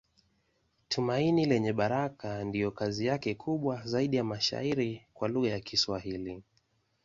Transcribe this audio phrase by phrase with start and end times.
[0.89, 6.43] Tumaini Lenye Baraka ndiyo kazi yake kubwa zaidi ya mashairi kwa lugha ya Kiswahili.